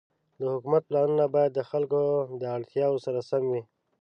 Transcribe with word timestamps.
د 0.39 0.41
حکومت 0.53 0.81
پلانونه 0.89 1.25
باید 1.35 1.51
د 1.55 1.59
خلکو 1.69 2.01
د 2.41 2.43
اړتیاوو 2.55 3.03
سره 3.05 3.19
سم 3.29 3.43
وي. 3.51 3.61